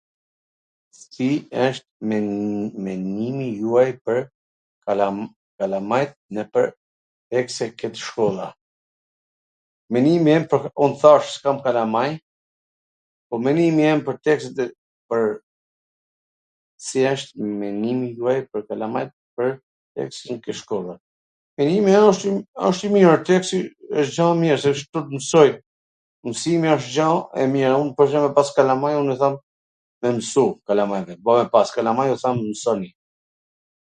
[1.13, 1.83] Cili wsht
[2.83, 4.19] mendimi juaj pwr
[5.59, 6.67] kalamajt nwpwr
[7.35, 8.47] tekstet ke shkolla?
[9.95, 10.43] Menimi im,
[10.85, 12.11] un thash, s kam kalamaj,
[13.29, 14.71] po menimi im pwr tekstet...
[15.11, 15.25] pwr...
[17.41, 18.07] Menimi
[22.03, 23.59] wsht i mir, teksti
[23.99, 25.49] asht gja e mir, se po t mwsoj
[26.25, 27.05] mwsimin asht gja
[27.37, 29.35] e mir, edhe un po, pwr shwmbull, me pas kalamaj un e thom
[30.01, 32.89] me msu kalamajve, bo me pas kalamaj u them msoni,